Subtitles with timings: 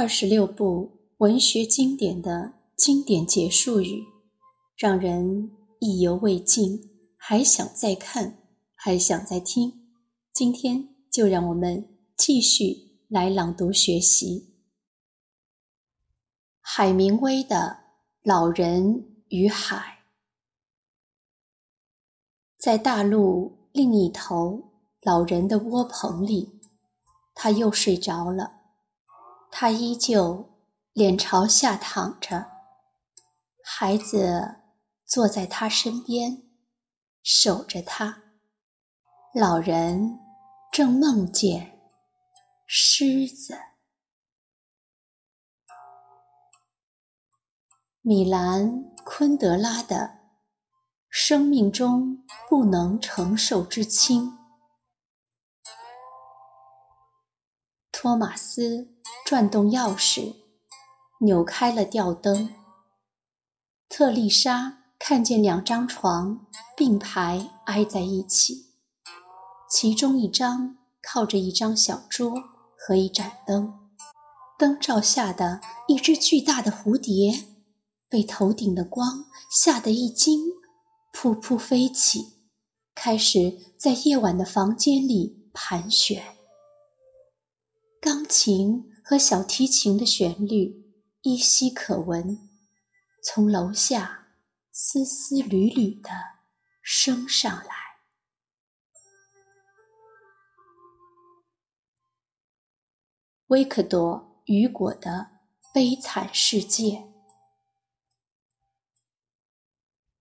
[0.00, 4.02] 二十六部文学经典的经典结束语，
[4.74, 8.38] 让人意犹未尽，还想再看，
[8.74, 9.90] 还想再听。
[10.32, 14.54] 今天就让我们继续来朗读学习
[16.62, 17.56] 海明威的
[18.22, 19.76] 《老人与海》。
[22.56, 24.72] 在大陆另一头，
[25.02, 26.58] 老人的窝棚里，
[27.34, 28.59] 他又睡着了。
[29.50, 30.58] 他依旧
[30.92, 32.50] 脸朝下躺着，
[33.64, 34.56] 孩子
[35.04, 36.42] 坐在他身边，
[37.22, 38.22] 守着他。
[39.34, 40.18] 老人
[40.72, 41.78] 正梦见
[42.66, 43.58] 狮子。
[48.02, 48.66] 米兰·
[49.04, 49.96] 昆德拉的
[51.10, 54.30] 《生命中不能承受之轻》。
[57.92, 60.34] 托马斯转动钥匙，
[61.20, 62.54] 扭开了吊灯。
[63.88, 68.66] 特丽莎看见两张床并排挨在一起，
[69.70, 72.34] 其中一张靠着一张小桌
[72.78, 73.78] 和一盏灯。
[74.58, 77.46] 灯罩下的一只巨大的蝴蝶，
[78.08, 80.48] 被头顶的光吓得一惊，
[81.14, 82.44] 噗噗飞起，
[82.94, 86.36] 开始在夜晚的房间里盘旋。
[88.02, 92.48] 钢琴和小提琴的旋律依稀可闻，
[93.24, 94.28] 从楼下
[94.70, 96.12] 丝丝缕缕地
[96.80, 97.74] 升上来。
[103.48, 105.10] 维克多·雨果的
[105.74, 106.90] 《悲惨世界》，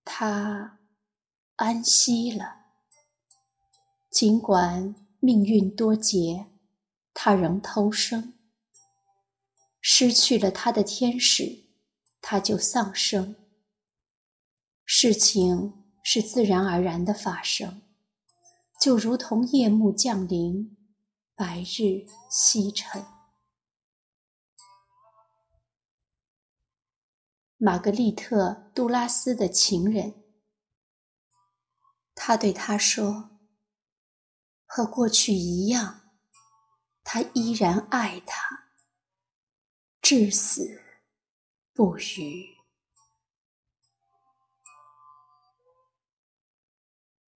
[0.03, 0.79] 他
[1.57, 2.65] 安息了，
[4.09, 6.47] 尽管命运多劫。
[7.13, 8.33] 他仍偷生，
[9.81, 11.65] 失去了他的天使，
[12.21, 13.35] 他就丧生。
[14.85, 17.81] 事情是自然而然的发生，
[18.81, 20.75] 就如同夜幕降临，
[21.35, 23.05] 白日西沉。
[27.57, 30.23] 玛格丽特·杜拉斯的情人，
[32.15, 33.31] 他对他说
[34.65, 36.01] ：“和过去一样。”
[37.03, 38.68] 他依然爱她，
[40.11, 40.81] 至死
[41.71, 42.43] 不渝。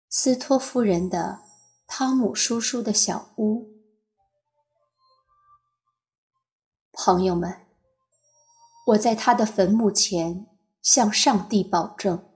[0.10, 1.44] 斯托夫人的
[1.86, 3.80] 汤姆叔叔的小屋，
[6.94, 7.68] 朋友们，
[8.88, 10.48] 我在他的坟墓前
[10.82, 12.28] 向上帝保证，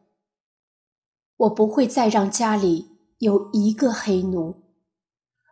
[1.38, 4.72] 我不会再让家里有一个黑奴，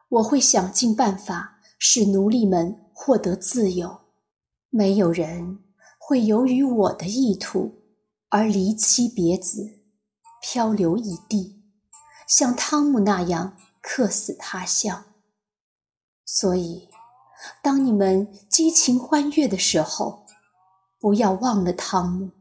[0.09, 1.53] 我会想尽办法。
[1.79, 4.04] 使奴隶们获得自由，
[4.77, 5.63] 没有人
[5.97, 7.81] 会由于我的意图
[8.27, 9.85] 而离妻别子，
[10.41, 11.63] 漂流异地，
[12.27, 15.05] 像汤姆那样客死他乡。
[16.25, 16.89] 所以，
[17.61, 20.25] 当你们激情欢悦的时候，
[20.99, 22.31] 不要忘了汤姆，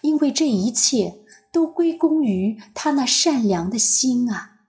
[0.00, 1.22] 因为这一切
[1.52, 4.62] 都归功于他那善良的心啊。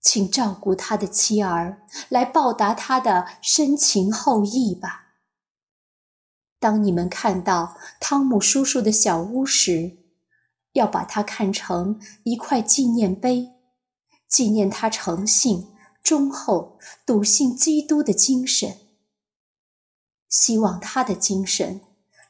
[0.00, 5.08] 请照顾他的妻儿，来报答他的深情厚谊吧。
[6.60, 9.96] 当你们看到汤姆叔叔的小屋时，
[10.74, 13.54] 要把它看成一块纪念碑，
[14.28, 18.76] 纪念他诚信、忠厚、笃信基督的精神。
[20.28, 21.80] 希望他的精神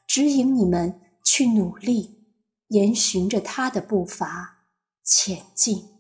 [0.07, 2.25] 指引你们去努力，
[2.69, 4.65] 沿循着他的步伐
[5.03, 5.91] 前进。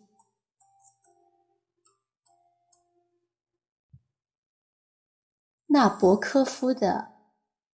[5.66, 7.12] 纳博科夫的《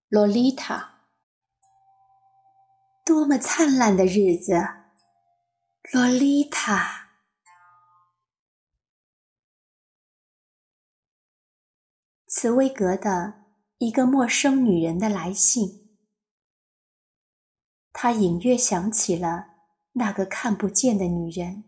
[0.08, 1.00] 洛丽塔》，
[3.04, 4.52] 多么灿烂的日子！
[5.92, 7.08] 洛丽塔，
[12.28, 13.46] 茨威格的
[13.78, 15.98] 一个陌生女人的来信，
[17.92, 19.56] 他隐约想起了
[19.94, 21.64] 那个看不见的女人，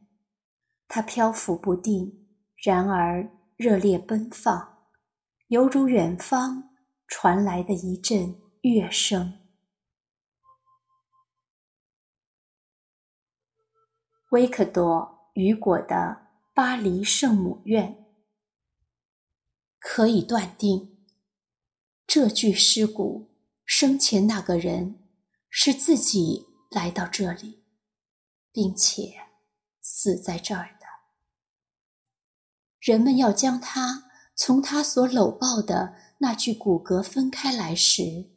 [0.87, 4.87] 她漂浮不定，然而热烈奔放。
[5.49, 6.68] 犹如远方
[7.08, 9.40] 传来的一阵乐声。
[14.31, 15.94] 维克多·雨果的
[16.55, 17.94] 《巴黎圣母院》
[19.78, 21.02] 可以断定，
[22.06, 23.34] 这具尸骨
[23.64, 25.08] 生前那个人
[25.49, 27.64] 是自己来到这里，
[28.52, 29.14] 并且
[29.81, 30.87] 死在这儿的。
[32.78, 34.05] 人们要将他。
[34.40, 38.31] 从他所搂抱的那具骨骼分开来时，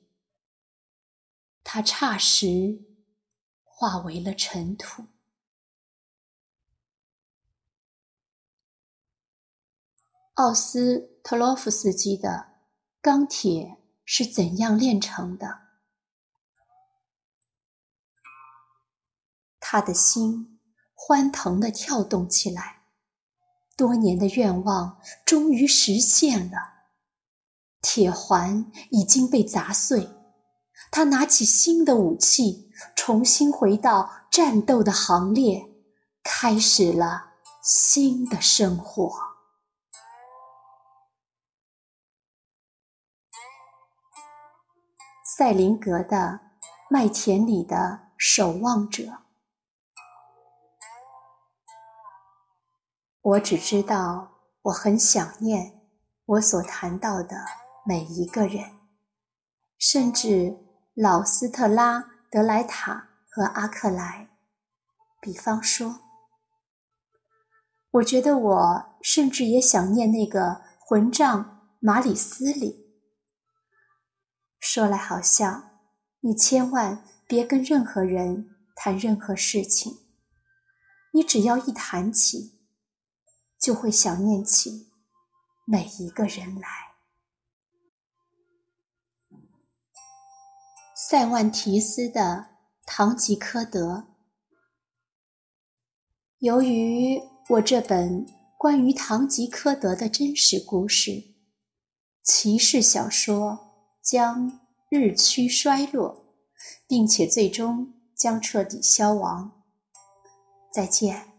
[1.63, 2.86] 他霎时
[3.63, 5.07] 化为了尘土。
[10.36, 12.54] 奥斯特洛夫斯基的
[13.01, 15.62] 钢铁是怎样炼成的？
[19.60, 20.60] 他的心
[20.94, 22.83] 欢腾地跳动起来，
[23.75, 26.70] 多年的愿望终于实现了。
[27.81, 30.10] 铁环已经被砸碎，
[30.92, 35.68] 他拿起新的武器，重新回到战斗的行列，
[36.24, 37.33] 开始了
[37.63, 39.12] 新的生活。
[45.38, 46.39] 塞林格的
[46.89, 49.24] 麦田里的守望者，
[53.22, 54.33] 我只知道
[54.63, 55.81] 我很想念
[56.25, 57.38] 我所谈到的
[57.83, 58.80] 每一个人，
[59.78, 60.57] 甚至
[60.94, 64.30] 老斯特拉德莱塔和阿克莱。
[65.19, 66.00] 比方说，
[67.92, 73.00] 我觉得我甚至也想念那个混账马里斯里。
[74.60, 75.80] 说来好笑，
[76.19, 79.98] 你千万别跟任何人谈任何事情。
[81.13, 82.60] 你只要一谈起，
[83.60, 84.92] 就会想念起
[85.66, 86.91] 每一个人来。
[91.12, 92.22] 塞万提斯的
[92.86, 93.96] 《堂吉诃德》，
[96.40, 98.25] 由于我这本
[98.58, 101.36] 关于堂吉诃德的真实故事，
[102.24, 103.60] 骑士小说。
[104.02, 106.34] 将日趋衰落，
[106.88, 109.64] 并且最终将彻底消亡。
[110.74, 111.34] 再见，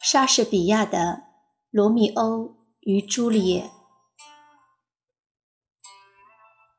[0.00, 0.98] 莎士比亚的
[1.70, 3.70] 《罗密欧与朱丽叶》。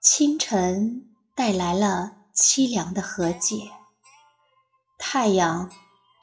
[0.02, 3.72] 清晨带来了凄凉的和解，
[4.98, 5.70] 太阳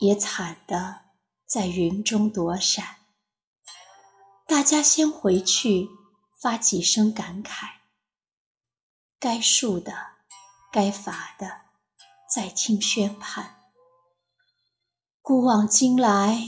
[0.00, 1.02] 也惨的
[1.46, 2.96] 在云中躲闪。
[4.46, 5.88] 大家先回去。
[6.38, 7.78] 发几声感慨，
[9.18, 9.92] 该恕的，
[10.70, 11.62] 该罚的，
[12.32, 13.62] 再听宣判。
[15.22, 16.42] 古往今来，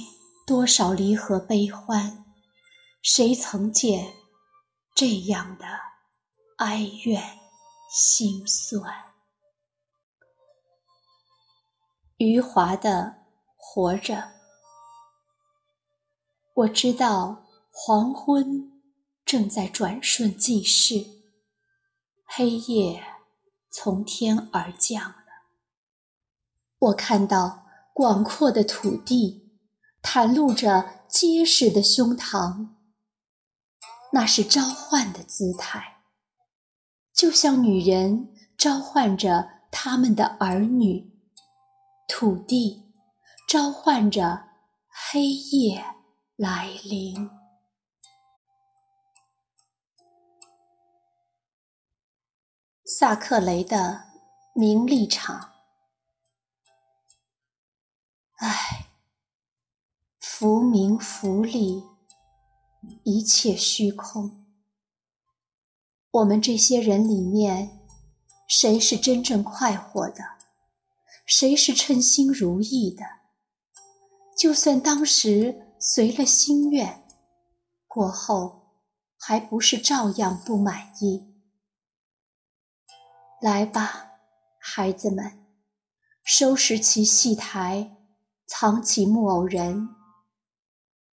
[0.47, 2.27] 多少离合悲欢，
[3.03, 4.13] 谁曾见
[4.95, 5.88] 这样的
[6.59, 7.39] 哀怨
[7.91, 9.15] 心酸？
[12.17, 12.91] 余华的
[13.57, 14.15] 《活着》，
[16.55, 18.79] 我知道黄昏。
[19.25, 21.05] 正在转瞬即逝，
[22.25, 23.05] 黑夜
[23.71, 25.17] 从天而降了。
[26.79, 29.61] 我看到广阔的土地
[30.03, 32.71] 袒露着结实的胸膛，
[34.15, 35.98] 那是召唤的姿态，
[37.19, 41.13] 就像女人召唤着他们的儿女，
[42.07, 42.93] 土地
[43.49, 44.51] 召唤着
[44.89, 45.85] 黑夜
[46.37, 47.29] 来临。
[52.85, 54.05] 萨克雷的
[54.55, 55.55] 名利场，
[58.37, 58.87] 唉，
[60.21, 61.83] 浮名浮利，
[63.03, 64.48] 一切虚空。
[66.19, 67.81] 我们这些人里面，
[68.49, 70.25] 谁是真正快活的？
[71.27, 73.05] 谁是称心如意的？
[74.37, 77.05] 就算当时随了心愿，
[77.87, 78.83] 过后
[79.17, 81.37] 还不是照样不满意？
[83.41, 84.19] 来吧，
[84.59, 85.47] 孩子们，
[86.25, 87.97] 收拾起戏台，
[88.47, 89.89] 藏起木偶人。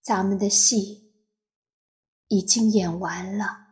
[0.02, 1.14] 咱们的戏
[2.28, 3.63] 已经演完了。